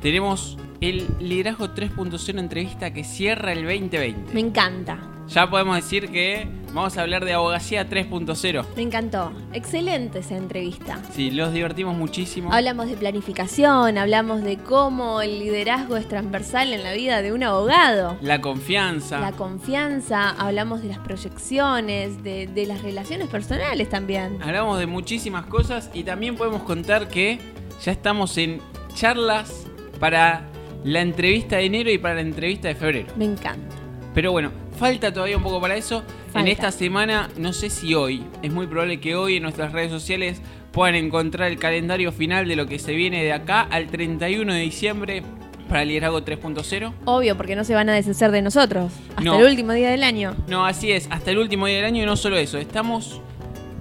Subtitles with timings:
[0.00, 4.32] tenemos el Liderazgo 3.0 entrevista que cierra el 2020.
[4.32, 4.98] Me encanta.
[5.28, 8.64] Ya podemos decir que vamos a hablar de abogacía 3.0.
[8.76, 9.32] Me encantó.
[9.52, 11.00] Excelente esa entrevista.
[11.12, 12.52] Sí, los divertimos muchísimo.
[12.52, 17.42] Hablamos de planificación, hablamos de cómo el liderazgo es transversal en la vida de un
[17.42, 18.16] abogado.
[18.20, 19.18] La confianza.
[19.18, 24.40] La confianza, hablamos de las proyecciones, de, de las relaciones personales también.
[24.40, 27.40] Hablamos de muchísimas cosas y también podemos contar que
[27.82, 28.60] ya estamos en
[28.94, 29.66] charlas
[29.98, 30.46] para
[30.86, 33.08] la entrevista de enero y para la entrevista de febrero.
[33.16, 33.74] Me encanta.
[34.14, 36.02] Pero bueno, falta todavía un poco para eso.
[36.32, 36.40] Falta.
[36.40, 39.90] En esta semana, no sé si hoy, es muy probable que hoy en nuestras redes
[39.90, 40.40] sociales
[40.72, 44.60] puedan encontrar el calendario final de lo que se viene de acá al 31 de
[44.60, 45.22] diciembre
[45.68, 46.92] para el liderazgo 3.0.
[47.06, 48.92] Obvio, porque no se van a deshacer de nosotros.
[49.10, 49.38] Hasta No.
[49.40, 50.34] el último día del año.
[50.46, 53.20] No, así es, hasta el último día del año y no solo eso, estamos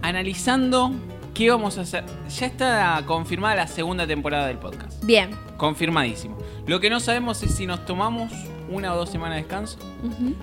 [0.01, 0.91] analizando
[1.33, 2.03] qué vamos a hacer.
[2.39, 5.03] Ya está confirmada la segunda temporada del podcast.
[5.05, 5.29] Bien.
[5.57, 6.37] Confirmadísimo.
[6.67, 8.31] Lo que no sabemos es si nos tomamos
[8.69, 9.77] una o dos semanas de descanso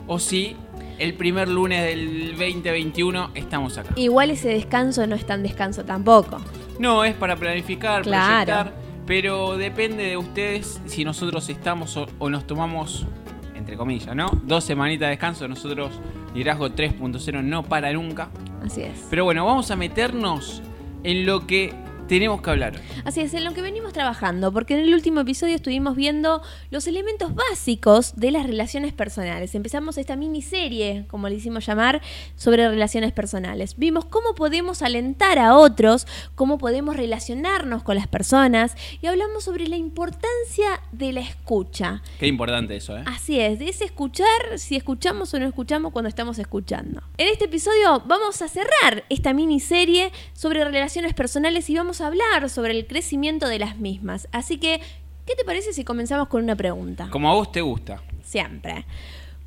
[0.07, 0.57] o si
[0.99, 3.93] el primer lunes del 2021 estamos acá.
[3.97, 6.41] Igual ese descanso no es tan descanso tampoco.
[6.79, 8.45] No, es para planificar, Claro.
[8.45, 8.75] proyectar,
[9.07, 13.07] pero depende de ustedes si nosotros estamos o, o nos tomamos,
[13.55, 14.31] entre comillas, ¿no?
[14.45, 15.91] Dos semanitas de descanso, nosotros,
[16.35, 18.31] liderazgo 3.0 no para nunca.
[18.65, 19.07] Así es.
[19.11, 20.63] Pero bueno, vamos a meternos
[21.05, 21.75] en lo que
[22.09, 22.81] tenemos que hablar.
[23.05, 26.87] Así es, en lo que venimos trabajando, porque en el último episodio estuvimos viendo los
[26.87, 29.55] elementos básicos de las relaciones personales.
[29.55, 32.03] Empezamos esta miniserie, como le hicimos llamar,
[32.37, 33.77] sobre relaciones personales.
[33.77, 39.69] Vimos cómo podemos alentar a otros, cómo podemos relacionarnos con las personas y hablamos sobre
[39.69, 42.03] la importancia de la escucha.
[42.19, 43.05] Qué importante eso, ¿eh?
[43.07, 47.03] Así es, de ese escuchar, si escuchamos o no escuchamos cuando estamos escuchando.
[47.17, 52.49] En este episodio vamos a cerrar esta miniserie sobre relaciones personales y vamos a hablar
[52.49, 54.29] sobre el crecimiento de las mismas.
[54.33, 54.81] Así que,
[55.27, 57.09] ¿qué te parece si comenzamos con una pregunta?
[57.11, 58.03] Como a vos te gusta.
[58.23, 58.85] Siempre.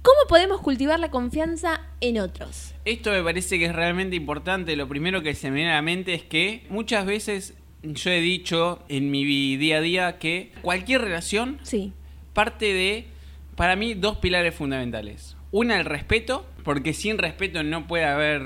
[0.01, 2.75] ¿Cómo podemos cultivar la confianza en otros?
[2.85, 4.75] Esto me parece que es realmente importante.
[4.75, 8.21] Lo primero que se me viene a la mente es que muchas veces yo he
[8.21, 9.25] dicho en mi
[9.57, 11.91] día a día que cualquier relación Sí,
[12.33, 13.07] parte de,
[13.55, 15.34] para mí, dos pilares fundamentales.
[15.55, 18.41] Una, el respeto, porque sin respeto no puede haber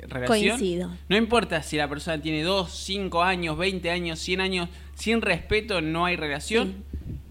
[0.00, 0.58] relación.
[0.58, 0.90] Coincido.
[1.08, 5.80] No importa si la persona tiene 2, 5 años, 20 años, 100 años, sin respeto
[5.80, 6.82] no hay relación.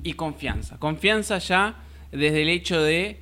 [0.04, 0.78] Y confianza.
[0.80, 1.76] Confianza ya
[2.14, 3.20] desde el hecho de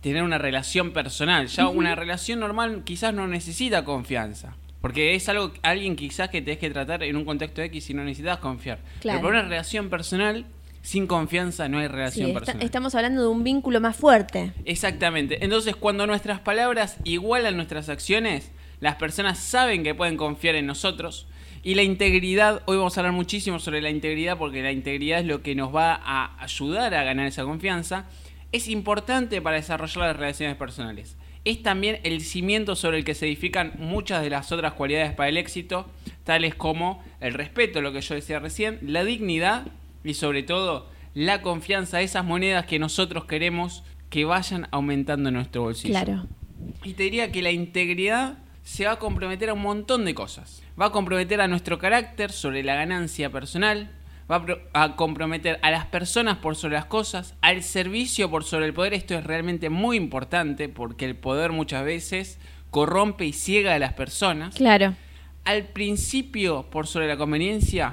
[0.00, 1.48] tener una relación personal.
[1.48, 4.56] Ya una relación normal quizás no necesita confianza.
[4.80, 8.02] Porque es algo, alguien quizás que tenés que tratar en un contexto X y no
[8.02, 8.78] necesitas confiar.
[9.00, 9.18] Claro.
[9.18, 10.46] Pero para una relación personal,
[10.84, 12.62] sin confianza no hay sí, relación personal.
[12.62, 14.52] estamos hablando de un vínculo más fuerte.
[14.66, 15.42] Exactamente.
[15.42, 21.26] Entonces, cuando nuestras palabras igualan nuestras acciones, las personas saben que pueden confiar en nosotros.
[21.62, 25.26] Y la integridad, hoy vamos a hablar muchísimo sobre la integridad porque la integridad es
[25.26, 28.04] lo que nos va a ayudar a ganar esa confianza.
[28.52, 31.16] Es importante para desarrollar las relaciones personales.
[31.46, 35.30] Es también el cimiento sobre el que se edifican muchas de las otras cualidades para
[35.30, 35.90] el éxito,
[36.24, 39.66] tales como el respeto, lo que yo decía recién, la dignidad
[40.04, 45.62] y sobre todo la confianza, esas monedas que nosotros queremos que vayan aumentando en nuestro
[45.62, 45.92] bolsillo.
[45.94, 46.26] Claro.
[46.84, 50.62] Y te diría que la integridad se va a comprometer a un montón de cosas.
[50.80, 53.90] Va a comprometer a nuestro carácter sobre la ganancia personal,
[54.30, 58.44] va a, pro- a comprometer a las personas por sobre las cosas, al servicio por
[58.44, 58.94] sobre el poder.
[58.94, 62.38] Esto es realmente muy importante porque el poder muchas veces
[62.70, 64.54] corrompe y ciega a las personas.
[64.54, 64.94] Claro.
[65.44, 67.92] al principio por sobre la conveniencia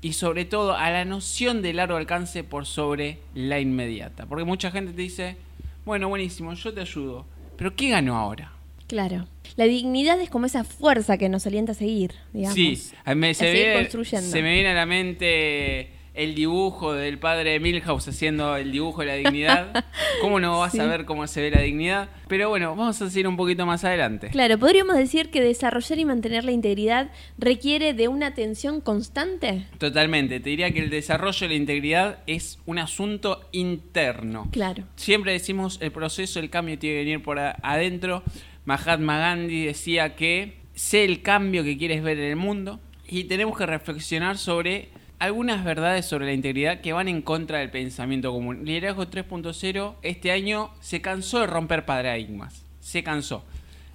[0.00, 4.26] y sobre todo a la noción de largo alcance por sobre la inmediata.
[4.26, 5.36] Porque mucha gente te dice,
[5.84, 8.52] bueno, buenísimo, yo te ayudo, pero ¿qué gano ahora?
[8.86, 9.26] Claro.
[9.56, 12.54] La dignidad es como esa fuerza que nos alienta a seguir, digamos.
[12.54, 14.30] Sí, a seguir construyendo.
[14.30, 19.00] se me viene a la mente el dibujo del padre de Milhouse haciendo el dibujo
[19.02, 19.84] de la dignidad.
[20.20, 20.80] ¿Cómo no vas Sí.
[20.80, 22.08] a ver cómo se ve la dignidad?
[22.28, 24.28] Pero bueno, vamos a seguir un poquito más adelante.
[24.28, 29.66] Claro, podríamos decir que desarrollar y mantener la integridad requiere de una atención constante.
[29.78, 34.48] Totalmente, te diría que el desarrollo de la integridad es un asunto interno.
[34.50, 34.84] Claro.
[34.96, 38.22] Siempre decimos el proceso, el cambio tiene que venir por adentro.
[38.64, 43.56] Mahatma Gandhi decía que sé el cambio que quieres ver en el mundo y tenemos
[43.56, 48.64] que reflexionar sobre algunas verdades sobre la integridad que van en contra del pensamiento común.
[48.64, 53.44] Liderazgo 3.0 este año se cansó de romper paradigmas, se cansó.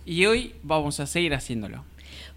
[0.06, 1.86] Y hoy vamos a seguir haciéndolo.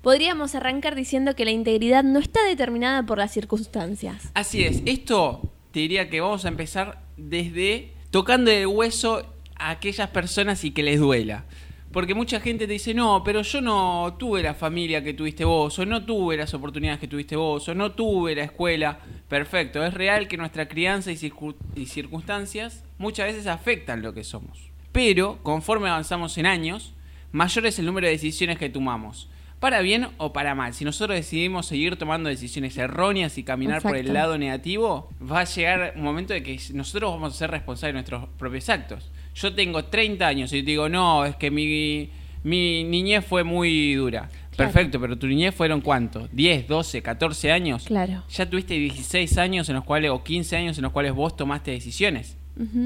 [0.03, 4.31] Podríamos arrancar diciendo que la integridad no está determinada por las circunstancias.
[4.35, 5.43] Así es, esto
[5.73, 10.85] te diría que vamos a empezar desde tocando el hueso a aquellas personas y que
[10.85, 11.45] les duela.
[11.93, 15.79] Porque mucha gente te dice, no, pero yo no tuve la familia que tuviste vos,
[15.79, 18.99] o no tuve las oportunidades que tuviste vos, o no tuve la escuela.
[19.29, 21.33] Perfecto, es real que nuestra crianza y,
[21.75, 24.71] y circunstancias muchas veces afectan lo que somos.
[24.93, 26.93] Pero, conforme avanzamos en años,
[27.33, 29.29] mayor es el número de decisiones que tomamos.
[29.61, 30.75] Para bien o para mal.
[30.75, 35.45] Si nosotros decidimos seguir tomando decisiones erróneas y caminar por el lado negativo, va a
[35.45, 39.11] llegar un momento de que nosotros vamos a ser responsables de nuestros propios actos.
[39.37, 42.11] Yo tengo 30 años y te digo, no, es que mi,
[42.43, 44.31] mi niñez fue muy dura.
[44.57, 44.73] Claro.
[44.73, 46.29] Perfecto, pero tu niñez fueron cuánto?
[46.31, 47.85] ¿10, 12, 14 años?
[47.85, 48.23] Claro.
[48.31, 51.71] Ya tuviste 16 años en los cuales, o 15 años en los cuales vos tomaste
[51.73, 52.37] decisiones.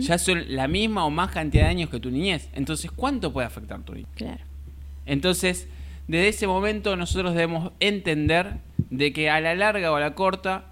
[0.01, 2.49] Ya son la misma o más cantidad de años que tu niñez.
[2.55, 4.09] Entonces, ¿cuánto puede afectar tu niñez?
[4.17, 4.43] Claro.
[5.07, 5.69] Entonces,
[6.09, 8.55] desde ese momento nosotros debemos entender
[8.91, 10.70] de que a la larga o a la corta,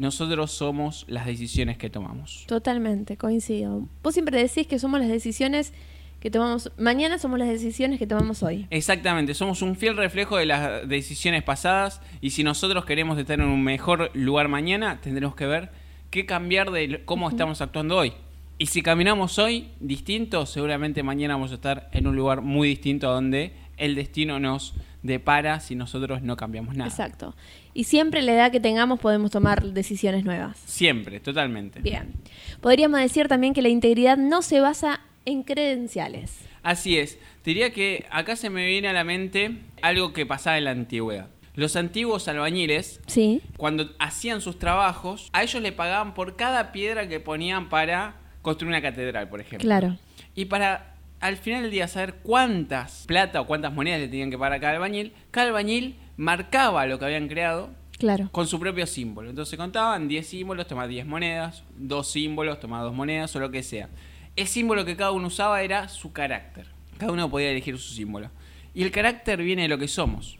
[0.00, 2.44] nosotros somos las decisiones que tomamos.
[2.46, 3.86] Totalmente, coincido.
[4.02, 5.74] Vos siempre decís que somos las decisiones
[6.20, 6.72] que tomamos.
[6.78, 8.66] Mañana somos las decisiones que tomamos hoy.
[8.70, 13.46] Exactamente, somos un fiel reflejo de las decisiones pasadas y si nosotros queremos estar en
[13.46, 15.70] un mejor lugar mañana, tendremos que ver
[16.08, 18.14] qué cambiar de cómo estamos actuando hoy.
[18.56, 23.10] Y si caminamos hoy distinto, seguramente mañana vamos a estar en un lugar muy distinto
[23.12, 26.88] donde el destino nos depara si nosotros no cambiamos nada.
[26.88, 27.34] Exacto.
[27.72, 30.58] Y siempre la edad que tengamos podemos tomar decisiones nuevas.
[30.66, 31.80] Siempre, totalmente.
[31.80, 32.12] Bien.
[32.60, 36.38] Podríamos decir también que la integridad no se basa en credenciales.
[36.62, 37.18] Así es.
[37.42, 39.52] Te diría que acá se me viene a la mente
[39.82, 41.28] algo que pasaba en la antigüedad.
[41.54, 43.40] Los antiguos albañiles, Sí.
[43.56, 48.68] cuando hacían sus trabajos, a ellos le pagaban por cada piedra que ponían para construir
[48.70, 49.66] una catedral, por ejemplo.
[49.66, 49.96] Claro.
[50.34, 54.38] Y para al final del día saber cuántas plata o cuántas monedas le tenían que
[54.38, 58.28] pagar a cada albañil, cada albañil marcaba lo que habían creado Claro.
[58.30, 59.30] con su propio símbolo.
[59.30, 63.62] Entonces contaban 10 símbolos, toma 10 monedas, dos símbolos, toma dos monedas o lo que
[63.62, 63.88] sea.
[64.36, 66.66] El símbolo que cada uno usaba era su carácter.
[66.98, 68.30] Cada uno podía elegir su símbolo.
[68.74, 70.38] Y el carácter viene de lo que somos.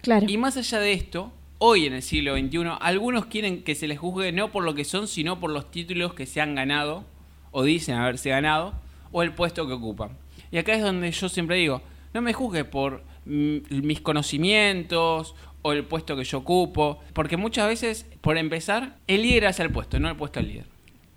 [0.00, 0.26] Claro.
[0.28, 3.98] Y más allá de esto, hoy en el siglo XXI, algunos quieren que se les
[3.98, 7.04] juzgue no por lo que son, sino por los títulos que se han ganado,
[7.50, 8.74] o dicen haberse ganado,
[9.12, 10.10] o el puesto que ocupan.
[10.50, 11.82] Y acá es donde yo siempre digo,
[12.14, 18.06] no me juzgue por mis conocimientos o el puesto que yo ocupo, porque muchas veces,
[18.20, 20.66] por empezar, el líder hace el puesto, no el puesto al líder,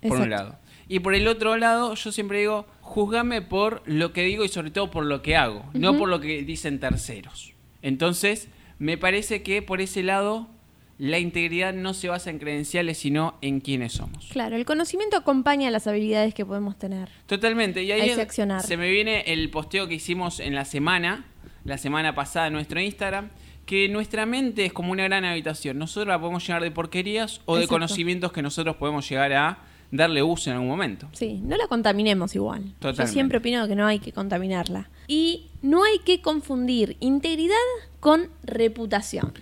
[0.02, 0.58] por un lado.
[0.88, 4.72] Y por el otro lado, yo siempre digo, juzgame por lo que digo y sobre
[4.72, 7.54] todo por lo que hago, no por lo que dicen terceros.
[7.82, 10.50] Entonces, me parece que por ese lado,
[10.98, 14.28] la integridad no se basa en credenciales, sino en quiénes somos.
[14.32, 17.10] Claro, el conocimiento acompaña las habilidades que podemos tener.
[17.26, 17.84] Totalmente.
[17.84, 18.14] Y ahí
[18.62, 21.26] se me viene el posteo que hicimos en la semana,
[21.64, 23.30] la semana pasada en nuestro Instagram,
[23.66, 25.78] que nuestra mente es como una gran habitación.
[25.78, 29.60] Nosotros la podemos llenar de porquerías o de conocimientos que nosotros podemos llegar a
[29.92, 31.08] darle uso en algún momento.
[31.12, 32.64] Sí, no la contaminemos igual.
[32.64, 33.12] Yo Totalmente.
[33.12, 34.90] siempre opino que no hay que contaminarla.
[35.08, 37.56] Y no hay que confundir integridad
[38.00, 39.34] con reputación.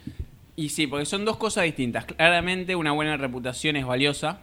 [0.55, 2.05] Y sí, porque son dos cosas distintas.
[2.05, 4.41] Claramente una buena reputación es valiosa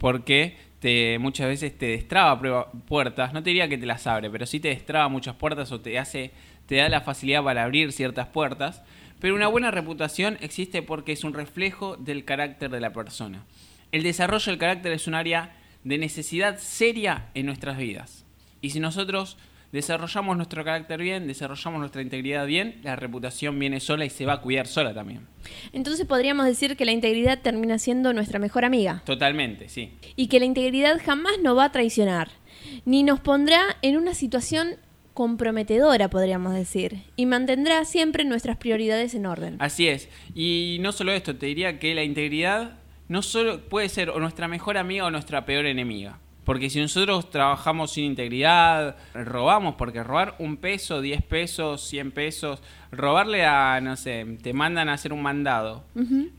[0.00, 2.40] porque te, muchas veces te destraba
[2.88, 3.32] puertas.
[3.32, 6.00] No te diría que te las abre, pero sí te destraba muchas puertas o te
[6.00, 6.32] hace,
[6.72, 8.82] te da la facilidad para abrir ciertas puertas.
[9.20, 13.44] Pero una buena reputación existe porque es un reflejo del carácter de la persona.
[13.90, 18.24] El desarrollo del carácter es un área de necesidad seria en nuestras vidas.
[18.62, 19.36] Y si nosotros
[19.70, 24.32] desarrollamos nuestro carácter bien, desarrollamos nuestra integridad bien, la reputación viene sola y se va
[24.32, 25.26] a cuidar sola también.
[25.74, 29.02] Entonces podríamos decir que la integridad termina siendo nuestra mejor amiga.
[29.04, 29.92] Totalmente, sí.
[30.16, 32.30] Y que la integridad jamás nos va a traicionar.
[32.86, 34.78] Ni nos pondrá en una situación
[35.14, 39.56] comprometedora, podríamos decir, y mantendrá siempre nuestras prioridades en orden.
[39.58, 40.08] Así es.
[40.34, 42.78] Y no solo esto, te diría que la integridad
[43.08, 46.18] no solo puede ser o nuestra mejor amiga o nuestra peor enemiga.
[46.44, 52.62] Porque si nosotros trabajamos sin integridad, robamos, porque robar un peso, 10 pesos, 100 pesos,
[52.90, 55.84] robarle a, no sé, te mandan a hacer un mandado,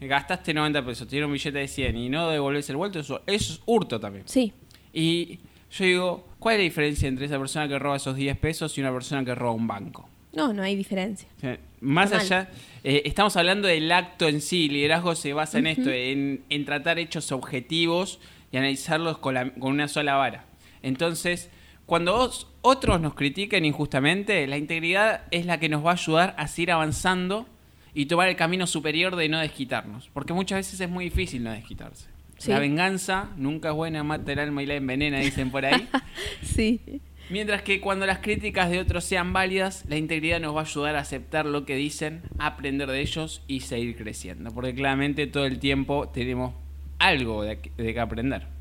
[0.01, 3.53] gastaste 90 pesos, dieron un billete de 100 y no devolves el vuelto, eso, eso
[3.53, 4.27] es hurto también.
[4.27, 4.51] Sí.
[4.91, 5.39] Y
[5.73, 8.81] yo digo, ¿cuál es la diferencia entre esa persona que roba esos 10 pesos y
[8.81, 10.07] una persona que roba un banco?
[10.33, 11.27] No, no hay diferencia.
[11.37, 12.49] O sea, más allá,
[12.83, 16.65] eh, estamos hablando del acto en sí, el liderazgo se basa en esto, en, en
[16.65, 18.19] tratar hechos objetivos
[18.51, 20.45] y analizarlos con, la- con una sola vara.
[20.81, 21.49] Entonces,
[21.85, 26.33] cuando os- otros nos critiquen injustamente, la integridad es la que nos va a ayudar
[26.37, 27.45] a seguir avanzando
[27.93, 30.09] y tomar el camino superior de no desquitarnos.
[30.13, 32.07] Porque muchas veces es muy difícil no desquitarse.
[32.37, 32.51] Sí.
[32.51, 35.87] La venganza nunca es buena, mata el alma y la envenena, dicen por ahí.
[36.43, 37.01] Sí.
[37.29, 40.95] Mientras que cuando las críticas de otros sean válidas, la integridad nos va a ayudar
[40.97, 44.51] a aceptar lo que dicen, aprender de ellos y seguir creciendo.
[44.51, 46.53] Porque claramente todo el tiempo tenemos
[46.99, 48.52] algo de que aprender.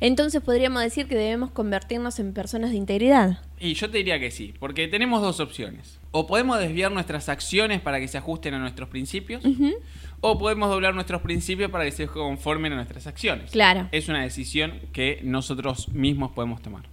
[0.00, 3.38] Entonces podríamos decir que debemos convertirnos en personas de integridad.
[3.58, 5.98] Y yo te diría que sí, porque tenemos dos opciones.
[6.10, 9.42] O podemos desviar nuestras acciones para que se ajusten a nuestros principios,
[10.20, 13.50] o podemos doblar nuestros principios para que se conformen a nuestras acciones.
[13.50, 13.88] Claro.
[13.92, 16.88] Es una decisión que nosotros mismos podemos tomar.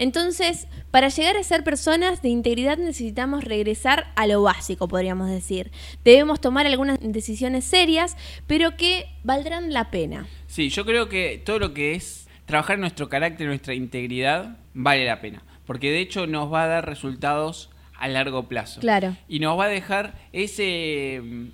[0.00, 5.70] Entonces, para llegar a ser personas de integridad necesitamos regresar a lo básico, podríamos decir.
[6.04, 8.16] Debemos tomar algunas decisiones serias,
[8.46, 10.26] pero que valdrán la pena.
[10.46, 15.20] Sí, yo creo que todo lo que es trabajar nuestro carácter, nuestra integridad, vale la
[15.20, 15.42] pena.
[15.66, 18.80] Porque de hecho nos va a dar resultados a largo plazo.
[18.80, 19.14] Claro.
[19.28, 21.46] Y nos va a dejar ese mm,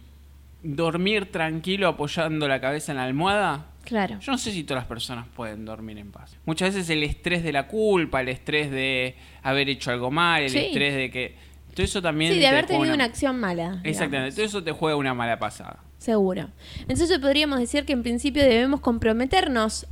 [0.63, 3.67] dormir tranquilo apoyando la cabeza en la almohada.
[3.87, 4.19] Claro.
[4.21, 6.37] Yo no sé si todas las personas pueden dormir en paz.
[6.45, 10.51] Muchas veces el estrés de la culpa, el estrés de haber hecho algo mal, el
[10.51, 10.59] Sí.
[10.59, 11.35] estrés de que...
[11.73, 12.33] Todo eso también...
[12.33, 13.81] Sí, de te haber tenido una acción mala.
[13.85, 14.35] Exactamente, digamos.
[14.35, 15.83] todo eso te juega una mala pasada.
[15.99, 16.51] Seguro.
[16.89, 19.87] Entonces podríamos decir que en principio debemos comprometernos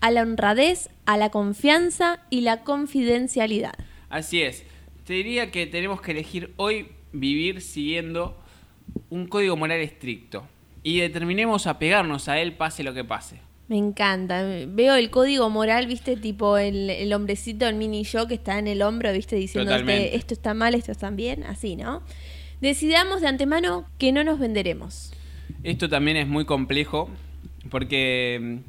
[0.00, 3.74] a la honradez, a la confianza y la confidencialidad.
[4.08, 4.64] Así es.
[5.04, 8.38] Te diría que tenemos que elegir hoy vivir siguiendo
[9.08, 10.46] un código moral estricto
[10.82, 13.40] y determinemos apegarnos a él pase lo que pase.
[13.68, 14.42] Me encanta.
[14.66, 18.66] Veo el código moral, viste, tipo el, el hombrecito, el mini yo que está en
[18.66, 20.16] el hombro, viste, diciendo Totalmente.
[20.16, 22.02] esto está mal, esto está bien, así, ¿no?
[22.60, 25.12] Decidamos de antemano que no nos venderemos.
[25.62, 27.10] Esto también es muy complejo
[27.70, 28.62] porque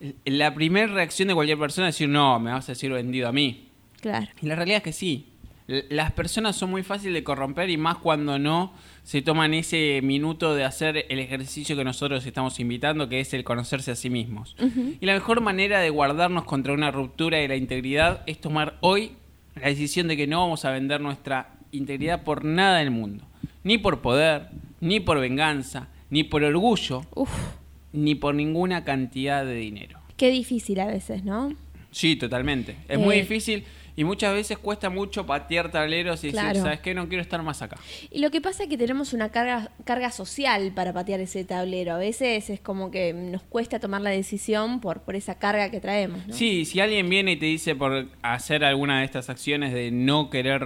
[0.00, 3.28] mm, la primera reacción de cualquier persona es decir, no, me vas a decir vendido
[3.28, 3.68] a mí.
[4.00, 4.28] Claro.
[4.40, 5.26] Y la realidad es que sí.
[5.68, 8.72] Las personas son muy fáciles de corromper y más cuando no
[9.04, 13.44] se toman ese minuto de hacer el ejercicio que nosotros estamos invitando, que es el
[13.44, 14.56] conocerse a sí mismos.
[14.98, 19.12] Y la mejor manera de guardarnos contra una ruptura de la integridad es tomar hoy
[19.56, 23.24] la decisión de que no vamos a vender nuestra integridad por nada del mundo.
[23.62, 24.48] Ni por poder,
[24.80, 27.30] ni por venganza, ni por orgullo, Uf,
[27.92, 29.98] ni por ninguna cantidad de dinero.
[30.16, 31.52] qué difícil a veces, ¿no?
[31.90, 32.76] Sí, totalmente.
[32.88, 33.64] Es muy Eh, difícil
[33.98, 36.48] y muchas veces cuesta mucho patear tableros y Claro.
[36.50, 36.94] decir, ¿sabes qué?
[36.94, 37.76] No quiero estar más acá.
[38.12, 41.94] Y lo que pasa es que tenemos una carga, carga social para patear ese tablero.
[41.94, 45.80] A veces es como que nos cuesta tomar la decisión por, por esa carga que
[45.80, 46.32] traemos, ¿no?
[46.32, 50.30] Sí, si alguien viene y te dice por hacer alguna de estas acciones de no
[50.30, 50.62] querer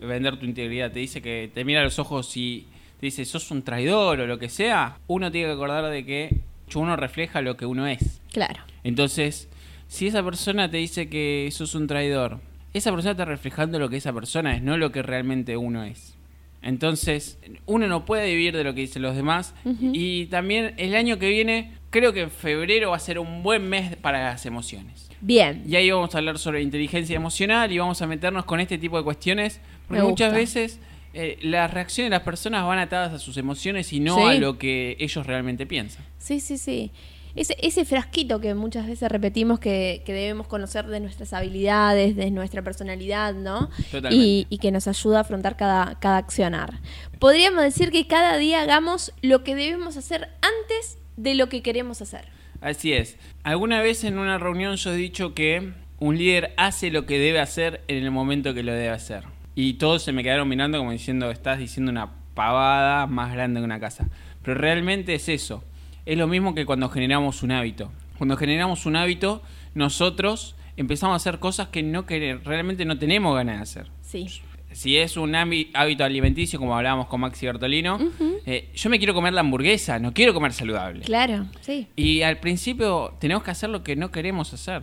[0.00, 2.66] vender tu integridad, te dice que te mira a los ojos y
[2.98, 6.36] te dice, sos un traidor o lo que sea, uno tiene que acordar de que
[6.74, 8.20] uno refleja lo que uno es.
[8.32, 8.60] Claro.
[8.82, 9.48] Entonces,
[9.86, 12.40] si esa persona te dice que sos un traidor,
[12.74, 16.14] esa persona está reflejando lo que esa persona es, no lo que realmente uno es.
[16.62, 19.52] Entonces, uno no puede vivir de lo que dicen los demás.
[19.64, 23.68] Y también el año que viene, creo que en febrero va a ser un buen
[23.68, 25.10] mes para las emociones.
[25.20, 25.64] Bien.
[25.66, 28.96] Y ahí vamos a hablar sobre inteligencia emocional y vamos a meternos con este tipo
[28.96, 29.60] de cuestiones.
[29.88, 30.38] Porque Me muchas gusta.
[30.38, 30.80] veces
[31.14, 34.22] eh, las reacciones de las personas van atadas a sus emociones y no Sí.
[34.22, 36.04] a lo que ellos realmente piensan.
[36.18, 36.92] Sí, sí, sí.
[37.34, 42.30] Ese, ese frasquito que muchas veces repetimos que, que debemos conocer de nuestras habilidades, de
[42.30, 43.70] nuestra personalidad, ¿no?
[44.10, 46.80] Y, y que nos ayuda a afrontar cada, cada accionar.
[47.18, 52.02] Podríamos decir que cada día hagamos lo que debemos hacer antes de lo que queremos
[52.02, 52.26] hacer.
[52.60, 53.16] Así es.
[53.42, 57.40] Alguna vez en una reunión yo he dicho que un líder hace lo que debe
[57.40, 59.24] hacer en el momento que lo debe hacer.
[59.54, 63.64] Y todos se me quedaron mirando como diciendo, estás diciendo una pavada más grande que
[63.64, 64.08] una casa.
[64.42, 65.64] Pero realmente es eso.
[66.06, 67.92] Es lo mismo que cuando generamos un hábito.
[68.18, 69.42] Cuando generamos un hábito,
[69.74, 74.26] nosotros empezamos a hacer cosas que no quere- realmente no tenemos ganas de hacer Sí.
[74.72, 77.98] si es un hábi- hábito alimenticio, como hablábamos con Maxi Bertolino,
[78.46, 81.02] eh, yo me quiero comer la hamburguesa, no quiero comer saludable.
[81.04, 81.86] Claro, sí.
[81.96, 84.82] Y al principio tenemos que hacer lo que no queremos hacer,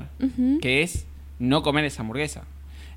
[0.62, 1.08] que es
[1.40, 2.44] no comer esa hamburguesa.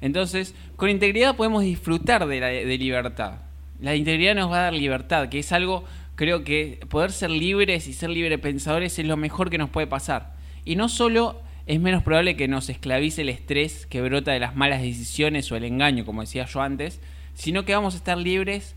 [0.01, 3.35] Entonces, con integridad podemos disfrutar de la de libertad.
[3.81, 7.87] La integridad nos va a dar libertad, que es algo, creo que poder ser libres
[7.89, 10.35] y ser libre pensadores es lo mejor que nos puede pasar.
[10.65, 14.57] Y no solo es menos probable que nos esclavice el estrés que brota de las
[14.57, 17.01] malas decisiones o el engaño, como decía yo antes,
[17.35, 18.75] sino que vamos a estar libres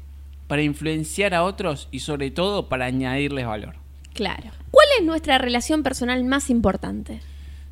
[0.48, 3.76] para influenciar a otros y sobre todo para añadirles valor.
[4.14, 4.52] Claro.
[4.72, 7.20] ¿Cuál es nuestra relación personal más importante?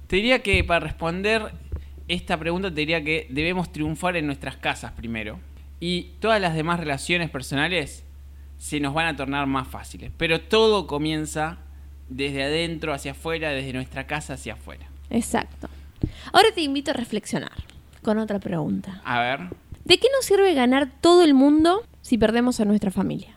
[0.08, 1.54] Te diría que para responder
[2.08, 5.40] esta pregunta te diría que debemos triunfar en nuestras casas primero.
[5.80, 8.03] Y todas las demás relaciones personales
[8.64, 10.10] se nos van a tornar más fáciles.
[10.16, 11.58] Pero todo comienza
[12.08, 14.86] desde adentro hacia afuera, desde nuestra casa hacia afuera.
[15.10, 15.68] Exacto.
[16.32, 17.52] Ahora te invito a reflexionar
[18.02, 19.02] con otra pregunta.
[19.04, 19.40] A ver.
[19.84, 23.36] ¿De qué nos sirve ganar todo el mundo si perdemos a nuestra familia?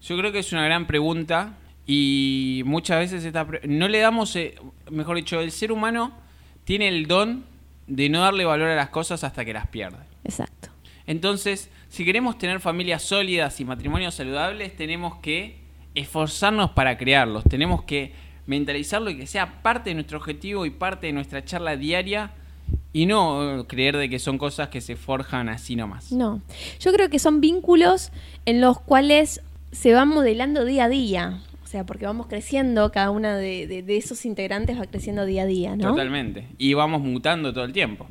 [0.00, 1.54] Yo creo que es una gran pregunta
[1.84, 4.54] y muchas veces esta no le damos, eh,
[4.92, 6.12] mejor dicho, el ser humano
[6.62, 7.44] tiene el don
[7.88, 9.98] de no darle valor a las cosas hasta que las pierde.
[10.22, 10.68] Exacto.
[11.08, 15.56] Entonces, si queremos tener familias sólidas y matrimonios saludables, tenemos que
[15.94, 18.12] esforzarnos para crearlos, tenemos que
[18.46, 22.32] mentalizarlo y que sea parte de nuestro objetivo y parte de nuestra charla diaria
[22.92, 26.12] y no creer de que son cosas que se forjan así nomás.
[26.12, 26.42] No,
[26.78, 28.12] yo creo que son vínculos
[28.44, 29.40] en los cuales
[29.72, 31.40] se van modelando día a día.
[31.64, 35.74] O sea, porque vamos creciendo, cada una de, esos integrantes va creciendo día a día,
[35.74, 35.90] ¿no?
[35.90, 36.48] Totalmente.
[36.58, 38.06] Y vamos mutando todo el tiempo.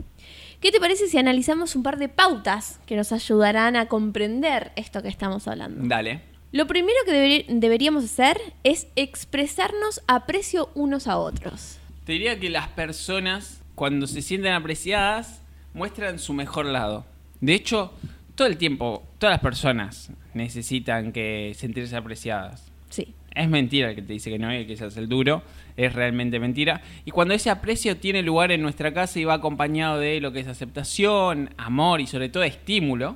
[0.60, 5.02] ¿Qué te parece si analizamos un par de pautas que nos ayudarán a comprender esto
[5.02, 5.88] que estamos hablando?
[5.88, 6.22] Dale.
[6.52, 11.78] Lo primero que deberíamos hacer es expresarnos aprecio unos a otros.
[12.06, 15.44] Te diría que las personas cuando se sienten apreciadas,
[15.76, 17.06] muestran su mejor lado.
[17.42, 17.94] De hecho,
[18.34, 22.72] todo el tiempo, todas las personas necesitan que sentirse apreciadas.
[22.90, 23.14] Sí.
[23.36, 25.44] Es mentira el que te dice que no y que seas el duro,
[25.78, 26.82] es realmente mentira.
[27.06, 30.40] Y cuando ese aprecio tiene lugar en nuestra casa y va acompañado de lo que
[30.40, 33.16] es aceptación, amor y sobre todo estímulo,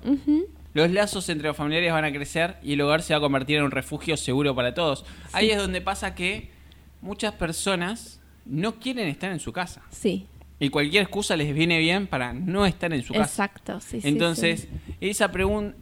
[0.74, 3.58] los lazos entre los familiares van a crecer y el hogar se va a convertir
[3.58, 5.03] en un refugio seguro para todos.
[5.34, 6.50] Ahí es donde pasa que
[7.01, 9.82] muchas personas no quieren estar en su casa.
[9.89, 10.28] Sí.
[10.60, 13.26] Y cualquier excusa les viene bien para no estar en su casa.
[13.26, 14.67] Exacto, sí, Entonces,
[15.00, 15.32] Esa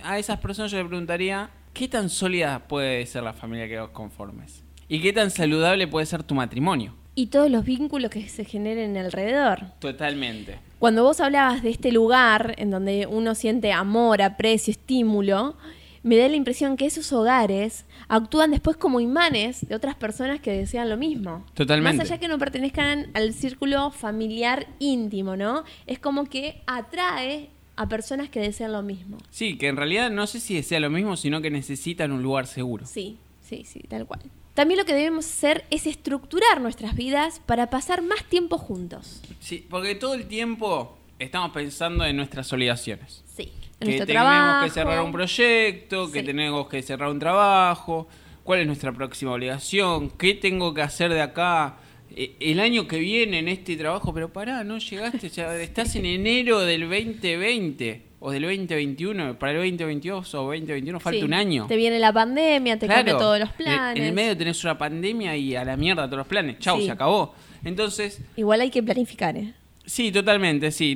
[0.03, 3.89] a esas personas yo le preguntaría, ¿qué tan sólida puede ser la familia que vos
[3.89, 4.63] conformes?
[4.91, 6.95] ¿Y qué tan saludable puede ser tu matrimonio?
[7.13, 9.67] Y todos los vínculos que se generen alrededor.
[9.77, 10.57] Totalmente.
[10.79, 15.55] Cuando vos hablabas de este lugar en donde uno siente amor, aprecio, estímulo,
[16.01, 20.51] me da la impresión que esos hogares actúan después como imanes de otras personas que
[20.51, 21.45] desean lo mismo.
[21.53, 21.97] Totalmente.
[21.97, 25.65] Más allá que no pertenezcan al círculo familiar íntimo, ¿no?
[25.85, 29.17] Es como que atrae a personas que desean lo mismo.
[29.29, 32.47] Sí, que en realidad no sé si desean lo mismo, sino que necesitan un lugar
[32.47, 32.87] seguro.
[32.87, 34.21] Sí, sí, sí, tal cual.
[34.59, 39.21] También lo que debemos hacer es estructurar nuestras vidas para pasar más tiempo juntos.
[39.39, 43.23] Sí, porque todo el tiempo estamos pensando en nuestras obligaciones.
[43.25, 48.09] Sí que tenemos que cerrar un proyecto, que tenemos que cerrar un trabajo,
[48.43, 51.77] cuál es nuestra próxima obligación, qué tengo que hacer de acá
[52.13, 55.27] e, el año que viene en este trabajo, pero pará, no llegaste,
[55.63, 61.33] estás en enero del 2020 o del 2021, para el 2022 o 2021 falta un
[61.33, 61.67] año.
[61.67, 63.99] Te viene la pandemia, te cambia todos los planes.
[63.99, 66.59] En el medio tenés una pandemia y a la mierda todos los planes.
[66.59, 67.33] Chau, se acabó.
[67.63, 68.21] Entonces.
[68.35, 69.53] Igual hay que planificar, ¿eh?
[69.85, 70.95] Sí, totalmente, sí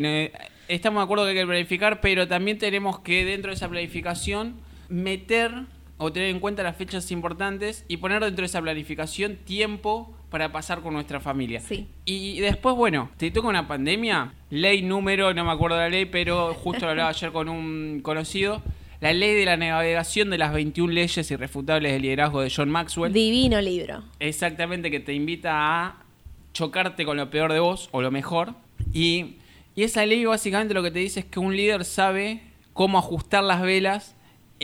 [0.67, 4.55] estamos de acuerdo que hay que planificar, pero también tenemos que dentro de esa planificación
[4.89, 5.51] meter
[5.97, 10.51] o tener en cuenta las fechas importantes y poner dentro de esa planificación tiempo para
[10.51, 11.61] pasar con nuestra familia.
[11.61, 11.87] Sí.
[12.03, 16.53] Y después, bueno, te toca una pandemia, ley número, no me acuerdo la ley, pero
[16.53, 18.61] justo lo hablaba ayer con un conocido.
[18.99, 23.13] La ley de la navegación de las 21 leyes irrefutables del liderazgo de John Maxwell.
[23.13, 24.03] Divino libro.
[24.19, 26.03] Exactamente, que te invita a
[26.51, 28.55] chocarte con lo peor de vos o lo mejor.
[28.91, 29.35] Y
[29.75, 32.41] y esa ley básicamente lo que te dice es que un líder sabe
[32.73, 34.15] cómo ajustar las velas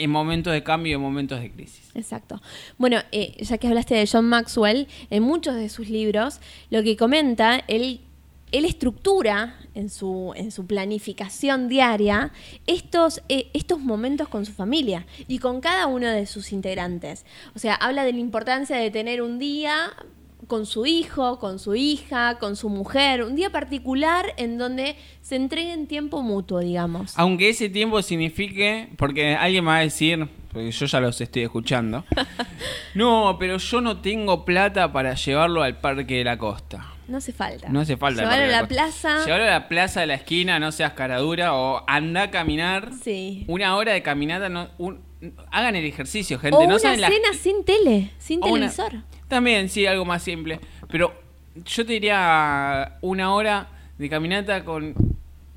[0.04, 1.92] en momentos de cambio y en momentos de crisis.
[1.96, 2.42] Exacto.
[2.78, 6.96] Bueno, eh, ya que hablaste de John Maxwell, en muchos de sus libros, lo que
[6.98, 8.02] comenta, él,
[8.52, 12.32] él estructura en su, en su planificación diaria
[12.68, 17.26] estos, eh, estos momentos con su familia y con cada uno de sus integrantes.
[17.56, 19.94] O sea, habla de la importancia de tener un día
[20.50, 25.36] con su hijo, con su hija, con su mujer, un día particular en donde se
[25.36, 27.14] entreguen tiempo mutuo, digamos.
[27.18, 31.44] Aunque ese tiempo signifique, porque alguien me va a decir, porque yo ya los estoy
[31.44, 32.04] escuchando,
[32.96, 36.94] no, pero yo no tengo plata para llevarlo al Parque de la Costa.
[37.08, 37.70] No hace falta.
[37.70, 38.24] No hace falta.
[38.24, 39.24] Llevarlo a la, plaza.
[39.26, 42.92] Llevarlo a la plaza de la esquina, no seas caradura, o anda a caminar.
[43.04, 43.46] Sí.
[43.48, 44.68] Una hora de caminata, no,
[45.52, 46.58] hagan el ejercicio, gente.
[46.58, 49.04] no una cena sin tele, sin televisor.
[49.30, 50.60] También, sí, algo más simple.
[50.90, 51.14] Pero
[51.66, 54.94] yo te diría una hora de caminata con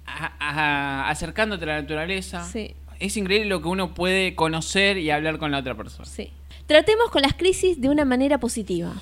[0.06, 2.44] a- a- acercándote a la naturaleza.
[2.44, 2.74] Sí.
[3.00, 6.04] Es increíble lo que uno puede conocer y hablar con la otra persona.
[6.04, 6.30] Sí.
[6.66, 8.92] Tratemos con las crisis de una manera positiva.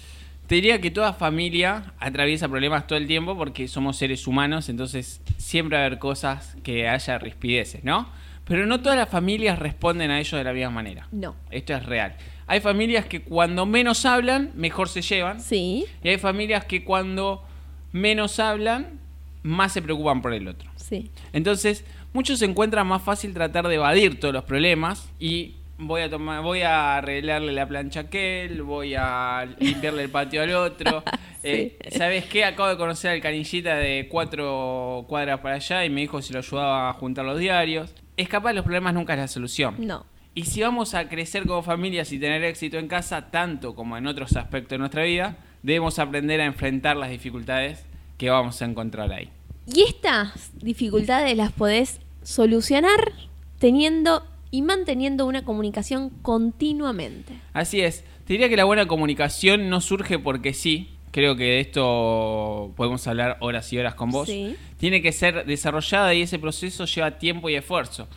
[0.47, 5.21] Te diría que toda familia atraviesa problemas todo el tiempo porque somos seres humanos, entonces
[5.37, 8.09] siempre va a haber cosas que haya rispideces, ¿no?
[8.51, 11.07] Pero no todas las familias responden a ello de la misma manera.
[11.13, 11.37] No.
[11.53, 12.17] Esto es real.
[12.49, 15.41] Hay familias que cuando menos hablan, mejor se llevan.
[15.41, 17.45] Sí, Y hay familias que cuando
[17.93, 18.99] menos hablan,
[19.45, 20.69] más se preocupan por el otro.
[20.75, 21.13] sí.
[21.33, 26.11] Entonces, muchos se encuentran más fácil tratar de evadir todos los problemas y voy a
[26.11, 31.05] tomar, voy a arreglarle la plancha a aquel, voy a limpiarle el patio al otro.
[31.43, 32.45] Eh, ¿Sabes qué?
[32.45, 36.41] Acabo de conocer al canillita de cuatro cuadras para allá y me dijo si lo
[36.41, 37.95] ayudaba a juntar los diarios.
[38.21, 39.77] Escapar de los problemas nunca es la solución.
[39.79, 40.05] No.
[40.35, 44.07] Y si vamos a crecer como familias y tener éxito en casa, tanto como en
[44.07, 47.85] otros aspectos de nuestra vida, debemos aprender a enfrentar las dificultades
[48.19, 49.31] que vamos a encontrar ahí.
[49.67, 53.13] Y estas dificultades las podés solucionar
[53.59, 57.35] teniendo y manteniendo una comunicación continuamente.
[57.55, 58.05] Así es.
[58.27, 60.91] Te diría que la buena comunicación no surge porque sí.
[61.11, 64.29] Creo que de esto podemos hablar horas y horas con vos.
[64.29, 64.57] Sí.
[64.79, 68.09] Tiene que ser desarrollada y ese proceso lleva tiempo y esfuerzo.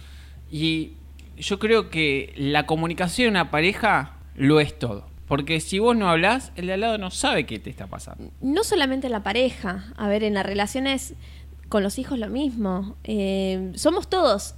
[0.52, 0.92] Y
[1.38, 5.08] yo creo que la comunicación en una pareja lo es todo.
[5.28, 8.32] Porque si vos no hablás, el de al lado no sabe qué te está pasando.
[8.42, 11.16] No solamente en la pareja, a ver, en las relaciones
[11.70, 12.98] con los hijos lo mismo.
[13.04, 14.56] Eh, somos todos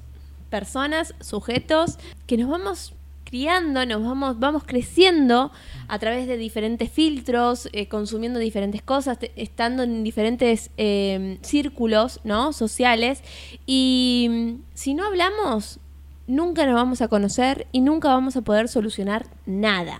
[0.49, 2.93] personas, sujetos, que nos vamos
[3.35, 5.51] criando, nos vamos, vamos creciendo
[5.89, 12.53] a través de diferentes filtros, eh, consumiendo diferentes cosas, estando en diferentes eh, círculos ¿no?
[12.53, 13.21] sociales.
[13.65, 15.81] Y mm, si no hablamos,
[16.27, 19.99] nunca nos vamos a conocer y nunca vamos a poder solucionar nada.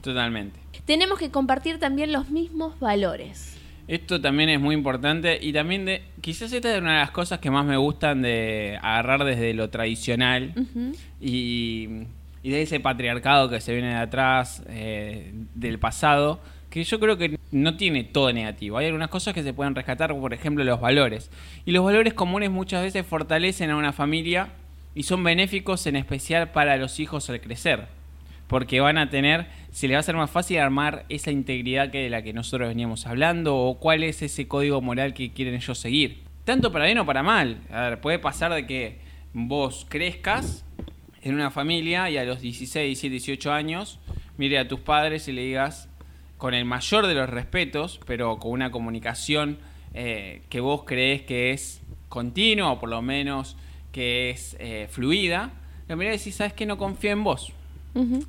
[0.00, 0.58] Totalmente.
[0.86, 3.58] Tenemos que compartir también los mismos valores.
[3.86, 7.38] Esto también es muy importante y también de quizás esta es una de las cosas
[7.38, 10.54] que más me gustan de agarrar desde lo tradicional
[11.20, 12.06] y,
[12.42, 17.18] y de ese patriarcado que se viene de atrás, eh, del pasado, que yo creo
[17.18, 18.78] que no tiene todo negativo.
[18.78, 21.30] Hay algunas cosas que se pueden rescatar, como por ejemplo los valores.
[21.66, 24.48] Y los valores comunes muchas veces fortalecen a una familia
[24.94, 27.86] y son benéficos en especial para los hijos al crecer.
[28.48, 32.02] Porque van a tener, se les va a ser más fácil armar esa integridad que
[32.02, 35.78] de la que nosotros veníamos hablando o cuál es ese código moral que quieren ellos
[35.78, 36.22] seguir.
[36.44, 37.60] Tanto para bien o para mal.
[37.70, 38.98] A ver, puede pasar de que
[39.32, 40.64] vos crezcas
[41.22, 43.98] en una familia y a los 16, 17, 18 años
[44.36, 45.88] mire a tus padres y le digas
[46.36, 49.58] con el mayor de los respetos, pero con una comunicación
[49.94, 53.56] eh, que vos crees que es continua o por lo menos
[53.92, 55.52] que es eh, fluida,
[55.88, 57.52] le mirás y decís, ¿sabes que No confío en vos.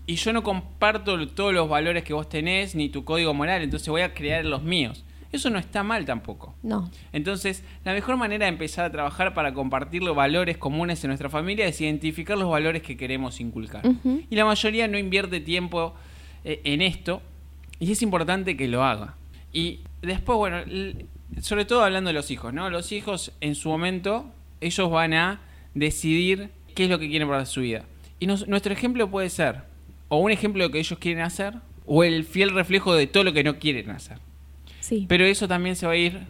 [0.05, 3.87] Y yo no comparto todos los valores que vos tenés ni tu código moral, entonces
[3.87, 5.05] voy a crear los míos.
[5.33, 6.55] Eso no está mal tampoco.
[6.63, 6.89] No.
[7.11, 11.29] Entonces, la mejor manera de empezar a trabajar para compartir los valores comunes en nuestra
[11.29, 13.81] familia es identificar los valores que queremos inculcar.
[14.29, 15.93] Y la mayoría no invierte tiempo
[16.45, 17.21] eh, en esto
[17.79, 19.15] y es importante que lo haga.
[19.51, 20.57] Y después, bueno,
[21.41, 22.69] sobre todo hablando de los hijos, ¿no?
[22.69, 25.41] Los hijos en su momento, ellos van a
[25.73, 27.83] decidir qué es lo que quieren para su vida.
[28.19, 29.63] Y nos- nuestro ejemplo puede ser
[30.09, 33.23] o un ejemplo de lo que ellos quieren hacer o el fiel reflejo de todo
[33.23, 34.19] lo que no quieren hacer.
[34.93, 35.05] Sí.
[35.09, 36.21] Pero eso también se va a ir.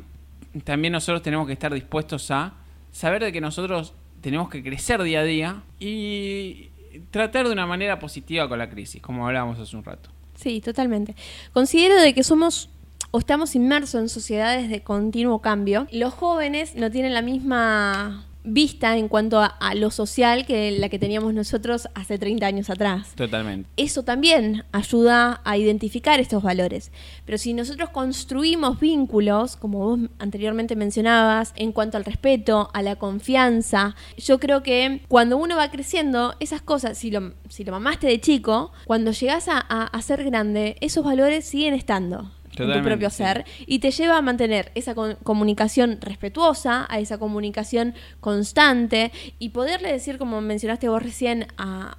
[0.64, 2.54] También nosotros tenemos que estar dispuestos a
[2.92, 6.70] saber de que nosotros tenemos que crecer día a día y
[7.12, 10.10] tratar de una manera positiva con la crisis, como hablábamos hace un rato.
[10.36, 11.16] Sí, totalmente.
[11.52, 12.70] Considero de que somos
[13.12, 15.88] o estamos inmersos en sociedades de continuo cambio.
[15.92, 20.90] Los jóvenes no tienen la misma vista en cuanto a, a lo social que la
[20.90, 23.14] que teníamos nosotros hace 30 años atrás.
[23.16, 23.70] Totalmente.
[23.78, 26.92] Eso también ayuda a identificar estos valores.
[27.26, 32.96] Pero si nosotros construimos vínculos, como vos anteriormente mencionabas, en cuanto al respeto, a la
[32.98, 38.08] confianza, yo creo que cuando uno va creciendo, esas cosas, si lo, si lo mamaste
[38.08, 42.30] de chico, cuando llegas a, a- a ser grande, esos valores siguen estando.
[42.58, 43.18] En tu propio sí.
[43.18, 49.92] ser y te lleva a mantener esa comunicación respetuosa, a esa comunicación constante y poderle
[49.92, 51.96] decir, como mencionaste vos recién, a,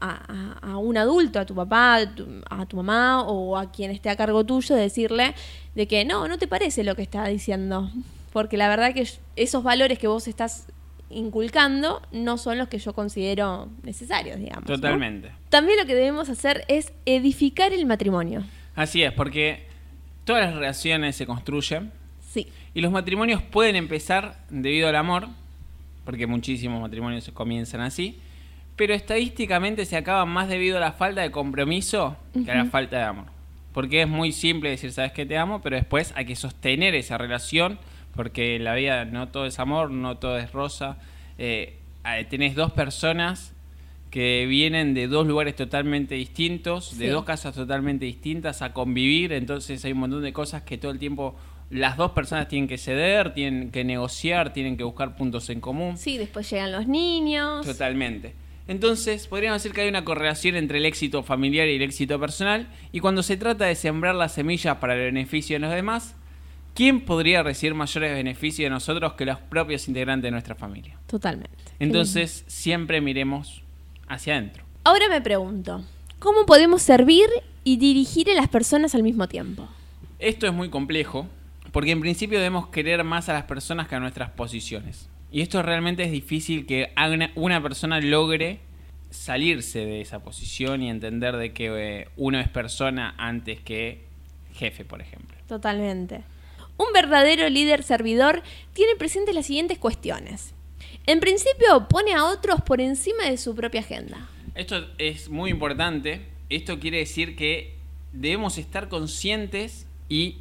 [0.62, 4.10] a- un adulto, a tu papá, a tu, a tu mamá o a quien esté
[4.10, 5.34] a cargo tuyo, decirle
[5.74, 7.90] de que no, no te parece lo que está diciendo,
[8.32, 10.66] porque la verdad que esos valores que vos estás
[11.10, 14.68] inculcando no son los que yo considero necesarios, digamos.
[14.68, 14.74] ¿no?
[14.74, 15.30] Totalmente.
[15.48, 18.42] También lo que debemos hacer es edificar el matrimonio.
[18.74, 19.66] Así es, porque
[20.24, 22.48] todas las relaciones se construyen Sí.
[22.74, 25.28] y los matrimonios pueden empezar debido al amor,
[26.04, 28.18] porque muchísimos matrimonios comienzan así,
[28.76, 32.98] pero estadísticamente se acaban más debido a la falta de compromiso que a la falta
[32.98, 33.26] de amor.
[33.72, 37.18] Porque es muy simple decir, sabes que te amo, pero después hay que sostener esa
[37.18, 37.78] relación
[38.14, 40.96] porque la vida no todo es amor, no todo es rosa.
[41.38, 43.53] Eh, eh, tenés dos personas
[44.14, 47.10] que vienen de dos lugares totalmente distintos, de Sí.
[47.10, 51.00] dos casas totalmente distintas a convivir, entonces hay un montón de cosas que todo el
[51.00, 51.34] tiempo
[51.68, 55.98] las dos personas tienen que ceder, tienen que negociar, tienen que buscar puntos en común.
[55.98, 57.66] Sí, después llegan los niños.
[57.66, 58.36] Totalmente.
[58.68, 62.68] Entonces, podríamos decir que hay una correlación entre el éxito familiar y el éxito personal,
[62.92, 66.14] y cuando se trata de sembrar las semillas para el beneficio de los demás,
[66.72, 71.00] ¿quién podría recibir mayores beneficios de nosotros que los propios integrantes de nuestra familia?
[71.08, 71.58] Totalmente.
[71.80, 73.63] Entonces, siempre miremos
[74.08, 74.64] hacia adentro.
[74.84, 75.84] Ahora me pregunto,
[76.18, 77.26] ¿cómo podemos servir
[77.64, 79.68] y dirigir a las personas al mismo tiempo?
[80.18, 81.26] Esto es muy complejo,
[81.72, 85.08] porque en principio debemos querer más a las personas que a nuestras posiciones.
[85.32, 86.92] Y esto realmente es difícil que
[87.34, 88.60] una persona logre
[89.10, 94.02] salirse de esa posición y entender de que eh, uno es persona antes que
[94.54, 95.36] jefe, por ejemplo.
[95.48, 96.22] Totalmente.
[96.76, 100.53] Un verdadero líder servidor tiene presentes las siguientes cuestiones.
[101.06, 104.28] En principio, pone a otros por encima de su propia agenda.
[104.54, 106.26] Esto es muy importante.
[106.48, 107.76] Esto quiere decir que
[108.12, 110.38] debemos estar conscientes y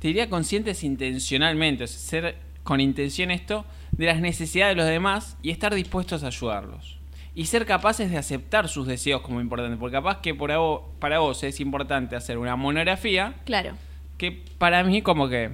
[0.00, 4.90] te diría conscientes intencionalmente, o sea, ser con intención esto de las necesidades de los
[4.90, 6.98] demás y estar dispuestos a ayudarlos.
[7.34, 10.82] Y ser capaces de aceptar sus deseos como importante, porque capaz que por a vo-
[10.98, 13.72] para vos es importante hacer una monografía, Claro,
[14.18, 15.50] que para mí como que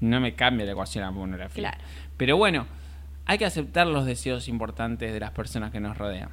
[0.00, 1.70] no me cambia la ecuación la monografía.
[1.70, 1.78] Claro.
[2.18, 2.66] Pero bueno,
[3.26, 6.28] hay que aceptar los deseos importantes de las personas que nos rodean.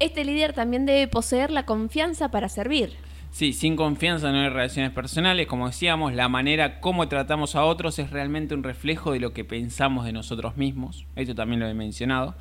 [0.00, 2.92] este líder también debe poseer la confianza para servir.
[3.30, 5.48] Sí, sin confianza no hay relaciones personales.
[5.48, 9.44] Como decíamos, la manera como tratamos a otros es realmente un reflejo de lo que
[9.44, 11.04] pensamos de nosotros mismos.
[11.16, 12.36] Esto también lo he mencionado.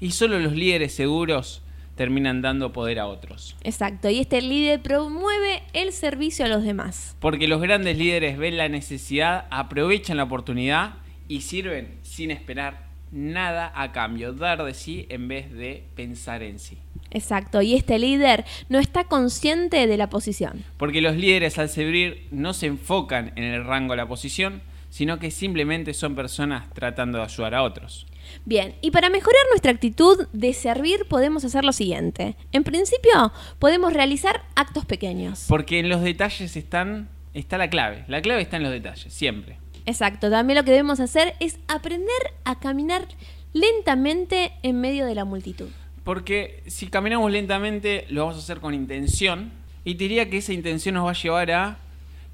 [0.00, 1.60] Y solo los líderes seguros
[1.96, 3.56] terminan dando poder a otros.
[3.62, 7.14] Exacto, y este líder promueve el servicio a los demás.
[7.20, 10.94] Porque los grandes líderes ven la necesidad, aprovechan la oportunidad
[11.26, 14.32] y sirven sin esperar nada a cambio.
[14.32, 16.78] Dar de sí en vez de pensar en sí.
[17.10, 20.64] Exacto, y este líder no está consciente de la posición.
[20.76, 25.18] Porque los líderes al servir no se enfocan en el rango de la posición, sino
[25.18, 28.06] que simplemente son personas tratando de ayudar a otros.
[28.44, 32.36] Bien, y para mejorar nuestra actitud de servir podemos hacer lo siguiente.
[32.52, 35.46] En principio, podemos realizar actos pequeños.
[35.48, 38.04] Porque en los detalles están, está la clave.
[38.06, 39.58] La clave está en los detalles, siempre.
[39.88, 43.08] Exacto, también lo que debemos hacer es aprender a caminar
[43.54, 45.70] lentamente en medio de la multitud.
[46.04, 49.50] Porque si caminamos lentamente, lo vamos a hacer con intención.
[49.84, 51.78] Y diría que esa intención nos va a llevar a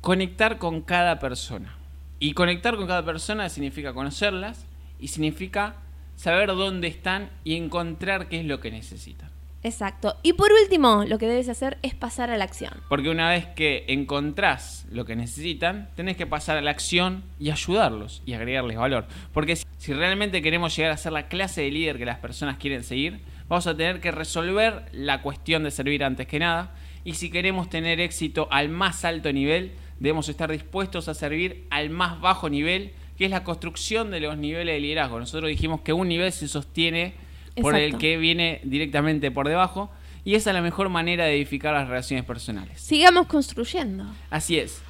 [0.00, 1.76] conectar con cada persona.
[2.18, 4.66] Y conectar con cada persona significa conocerlas
[4.98, 5.76] y significa
[6.16, 9.30] saber dónde están y encontrar qué es lo que necesitan.
[9.64, 10.16] Exacto.
[10.22, 12.74] Y por último, lo que debes hacer es pasar a la acción.
[12.90, 17.50] Porque una vez que encontrás lo que necesitan, tenés que pasar a la acción y
[17.50, 19.07] ayudarlos y agregarles valor.
[19.33, 22.85] Porque si, realmente queremos llegar a ser la clase de líder que las personas quieren
[22.85, 26.74] seguir, vamos a tener que resolver la cuestión de servir antes que nada.
[27.03, 31.88] Y si queremos tener éxito al más alto nivel, debemos estar dispuestos a servir al
[31.88, 35.18] más bajo nivel, que es la construcción de los niveles de liderazgo.
[35.18, 37.14] Nosotros dijimos que un nivel se sostiene
[37.60, 39.90] por el que viene directamente por debajo.
[40.24, 42.80] Y esa es la mejor manera de edificar las relaciones personales.
[42.80, 44.06] Sigamos construyendo.
[44.30, 44.80] Así es.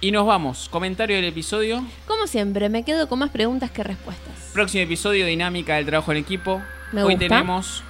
[0.00, 0.68] Y nos vamos.
[0.68, 1.84] Comentario del episodio.
[2.08, 4.50] Como siempre, me quedo con más preguntas que respuestas.
[4.52, 6.60] Próximo episodio, dinámica del trabajo en equipo.
[6.90, 7.28] Me Hoy gusta.
[7.28, 7.84] tenemos...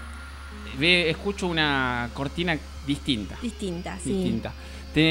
[0.80, 3.36] escucho una cortina distinta.
[3.40, 4.12] Distintas, sí.
[4.12, 4.52] Distinta.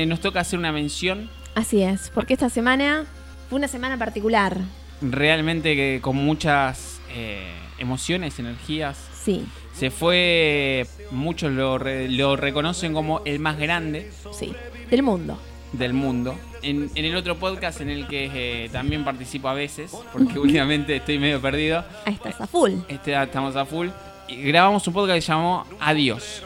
[0.06, 3.06] Nos toca hacer una mención Así es, porque esta semana
[3.50, 4.58] fue una semana particular.
[5.02, 8.98] realmente que con muchas eh, emociones, energías.
[9.24, 14.54] Sí, Se fue, muchos lo, re- lo reconocen como el más grande sí.
[14.90, 15.38] Del mundo.
[15.74, 16.36] del mundo.
[16.64, 18.30] En, en el otro podcast en el que
[18.66, 22.72] eh, también participo a veces, porque últimamente estoy medio perdido, Ahí estás a full.
[22.88, 23.88] este, estamos a full,
[24.28, 26.44] y grabamos un podcast que se llamó Adiós.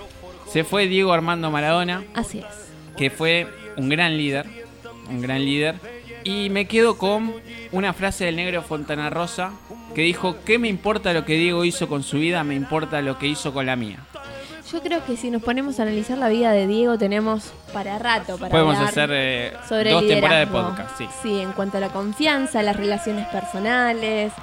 [0.52, 2.46] Se fue Diego Armando Maradona, Así es.
[2.98, 4.46] que fue un gran líder,
[5.10, 5.76] un gran líder,
[6.24, 7.34] y me quedo con
[7.72, 9.52] una frase del negro Fontana Rosa
[9.96, 12.44] que dijo, ¿qué me importa lo que Diego hizo con su vida?
[12.44, 14.00] Me importa lo que hizo con la mía.
[14.72, 18.38] Yo creo que si nos ponemos a analizar la vida de Diego tenemos para rato
[18.38, 21.08] para Podemos hablar hacer eh, sobre dos temporadas de podcast, sí.
[21.24, 24.34] Sí, en cuanto a la confianza, las relaciones personales,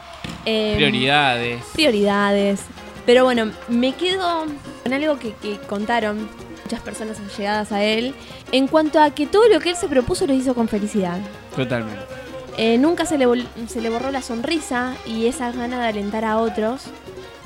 [0.46, 1.62] em, Prioridades.
[1.74, 2.60] prioridades.
[3.04, 4.46] Pero bueno, me quedo
[4.84, 6.28] con algo que, que contaron
[6.64, 8.14] muchas personas allegadas a él
[8.52, 11.18] en cuanto a que todo lo que él se propuso lo hizo con felicidad.
[11.54, 12.21] Totalmente.
[12.58, 13.26] Eh, nunca se le,
[13.66, 16.84] se le borró la sonrisa y esa gana de alentar a otros.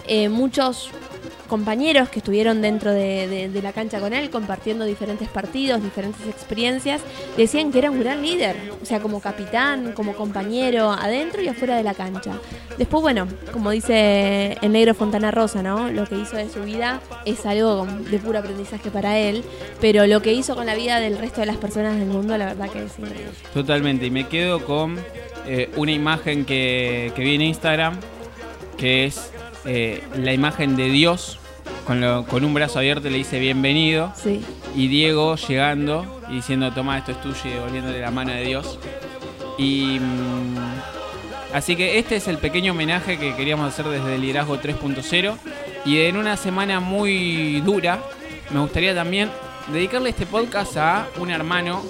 [0.08, 0.90] Eh, muchos
[1.46, 7.00] compañeros que estuvieron dentro de, la cancha con él, compartiendo diferentes partidos, diferentes experiencias,
[7.36, 11.76] decían que era un gran líder, o sea, como capitán, como compañero, adentro y afuera
[11.76, 12.32] de la cancha.
[12.78, 15.90] Después, bueno, como dice el negro Fontana Rosa, ¿no?
[15.90, 19.42] Lo que hizo de su vida es algo de puro aprendizaje para él,
[19.80, 22.46] pero lo que hizo con la vida del resto de las personas del mundo, la
[22.46, 23.32] verdad que es increíble.
[23.54, 24.98] Totalmente, y me quedo con
[25.46, 27.98] eh, una imagen que vi en Instagram,
[28.76, 29.32] que es
[29.66, 31.38] eh, la imagen de Dios,
[31.86, 34.40] con, lo- con un brazo abierto le dice bienvenido, Sí.
[34.74, 38.78] y Diego llegando y diciendo toma esto es tuyo y devolviéndole la mano de Dios.
[39.58, 44.58] Y mm, así que este es el pequeño homenaje que queríamos hacer desde el liderazgo
[44.60, 45.36] 3.0
[45.84, 47.98] y en una semana muy dura
[48.50, 49.30] me gustaría también
[49.72, 51.82] dedicarle este podcast a un hermano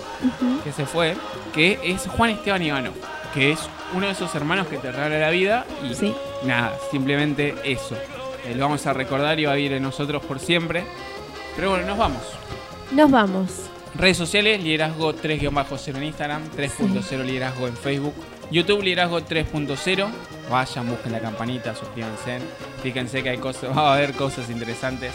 [0.65, 1.15] que se fue,
[1.55, 2.91] que es Juan Esteban Ivano,
[3.35, 3.59] que es
[3.95, 6.15] uno de esos hermanos que te regala la vida y Sí.
[6.45, 7.97] nada, simplemente eso.
[8.47, 10.85] Eh, lo vamos a recordar y va a vivir en nosotros por siempre.
[11.57, 12.23] Pero bueno, nos vamos.
[12.93, 13.51] Nos vamos.
[13.95, 18.15] Redes sociales, liderazgo 3-0 en Instagram, 3.0 liderazgo en Facebook,
[18.51, 20.09] YouTube liderazgo 3.0.
[20.51, 22.39] Vayan, busquen la campanita, suscríbanse.
[22.83, 25.13] Fíjense que hay cosas, va a haber cosas interesantes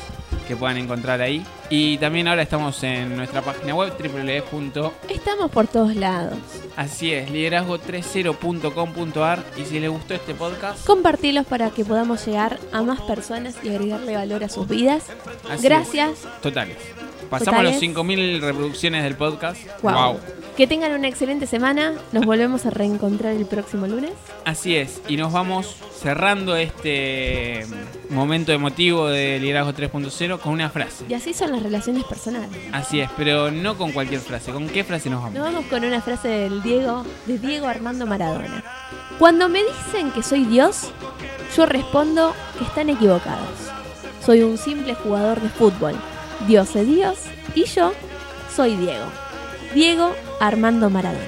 [0.47, 1.45] que puedan encontrar ahí.
[1.69, 4.91] Y también ahora estamos en nuestra página web www.
[5.07, 6.37] Estamos por todos lados.
[6.75, 12.81] Así es, liderazgo30.com.ar y si les gustó este podcast, Compartirlos para que podamos llegar a
[12.81, 15.05] más personas y agregarle valor a sus vidas.
[15.49, 16.25] Así Gracias.
[16.41, 16.77] totales.
[17.31, 17.81] Pasamos Totales.
[17.81, 19.57] los 5.000 reproducciones del podcast.
[19.81, 19.93] Wow.
[19.93, 20.19] wow.
[20.55, 21.93] Que tengan una excelente semana.
[22.11, 24.11] Nos volvemos a reencontrar el próximo lunes.
[24.45, 27.65] Así es, y nos vamos cerrando este
[28.09, 31.05] momento emotivo de Liderazgo 3.0 con una frase.
[31.07, 32.49] Y así son las relaciones personales.
[32.73, 34.51] Así es, pero no con cualquier frase.
[34.51, 35.53] ¿Con qué frase nos Nos vamos?
[35.53, 38.63] vamos con una frase del Diego, de Diego Armando Maradona.
[39.19, 40.91] Cuando me dicen que soy Dios,
[41.55, 43.47] yo respondo que están equivocados.
[44.25, 45.95] Soy un simple jugador de fútbol.
[46.47, 47.17] Dios es Dios
[47.55, 47.93] y yo
[48.55, 49.05] soy Diego.
[49.73, 51.19] Diego Armando Maradona.